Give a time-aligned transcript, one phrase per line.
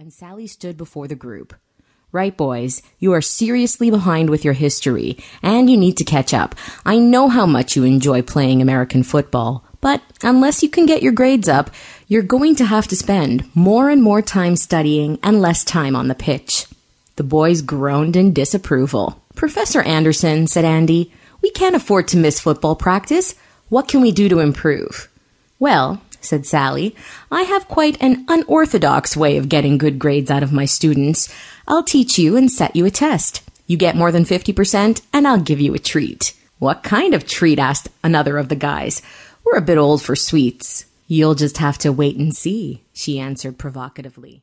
[0.00, 1.52] and Sally stood before the group.
[2.10, 6.54] Right, boys, you are seriously behind with your history, and you need to catch up.
[6.86, 11.12] I know how much you enjoy playing American football, but unless you can get your
[11.12, 11.70] grades up,
[12.08, 16.08] you're going to have to spend more and more time studying and less time on
[16.08, 16.64] the pitch.
[17.16, 19.22] The boys groaned in disapproval.
[19.34, 21.12] Professor Anderson, said Andy,
[21.42, 23.34] we can't afford to miss football practice.
[23.68, 25.10] What can we do to improve?
[25.58, 26.94] Well, said Sally.
[27.30, 31.32] I have quite an unorthodox way of getting good grades out of my students.
[31.66, 33.42] I'll teach you and set you a test.
[33.66, 36.34] You get more than 50% and I'll give you a treat.
[36.58, 37.58] What kind of treat?
[37.58, 39.02] asked another of the guys.
[39.44, 40.84] We're a bit old for sweets.
[41.08, 44.38] You'll just have to wait and see, she answered provocatively.